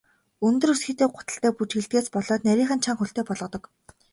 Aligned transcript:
Өндөр 0.47 0.69
өсгийтэй 0.73 1.07
гуталтай 1.15 1.51
бүжиглэдгээс 1.55 2.07
болоод 2.15 2.41
нарийхан, 2.47 2.79
чанга 2.83 2.99
хөлтэй 2.99 3.23
болгодог. 3.27 3.63